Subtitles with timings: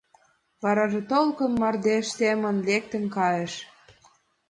[0.63, 3.59] Варажым толкын мардеж семын лектын кайышт.